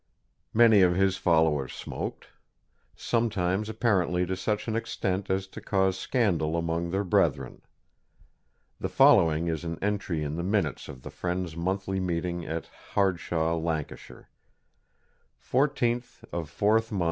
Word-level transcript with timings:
Many 0.51 0.81
of 0.81 0.95
his 0.95 1.17
followers 1.17 1.73
smoked, 1.75 2.29
sometimes 2.95 3.69
apparently 3.69 4.25
to 4.25 4.35
such 4.35 4.67
an 4.67 4.75
extent 4.75 5.29
as 5.29 5.45
to 5.49 5.61
cause 5.61 5.95
scandal 5.95 6.57
among 6.57 6.89
their 6.89 7.03
brethren. 7.03 7.61
The 8.79 8.89
following 8.89 9.47
is 9.47 9.63
an 9.63 9.77
entry 9.79 10.23
in 10.23 10.37
the 10.37 10.43
minutes 10.43 10.87
of 10.87 11.03
the 11.03 11.11
Friends' 11.11 11.55
Monthly 11.55 11.99
Meeting 11.99 12.43
at 12.47 12.65
Hardshaw, 12.95 13.55
Lancashire: 13.57 14.27
"14th 15.39 16.23
of 16.33 16.49
4th 16.49 16.91
mo. 16.91 16.99